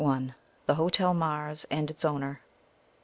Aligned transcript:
THE 0.65 0.73
HOTEL 0.77 1.13
MARS 1.13 1.67
AND 1.69 1.91
ITS 1.91 2.03
OWNER. 2.03 2.41